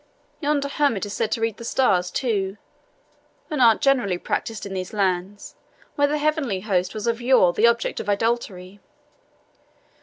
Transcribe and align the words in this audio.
Yonder 0.39 0.67
hermit 0.67 1.05
is 1.05 1.13
said 1.13 1.31
to 1.31 1.39
read 1.39 1.57
the 1.57 1.63
stars, 1.63 2.09
too, 2.09 2.57
an 3.51 3.61
art 3.61 3.81
generally 3.81 4.17
practised 4.17 4.65
in 4.65 4.73
these 4.73 4.93
lands, 4.93 5.53
where 5.93 6.07
the 6.07 6.17
heavenly 6.17 6.61
host 6.61 6.95
was 6.95 7.05
of 7.05 7.21
yore 7.21 7.53
the 7.53 7.67
object 7.67 7.99
of 7.99 8.09
idolatry. 8.09 8.79